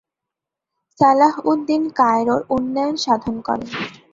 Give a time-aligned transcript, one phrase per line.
[0.99, 3.69] সালাহউদ্দিন কায়রোর উন্নয়ন সাধন করেন।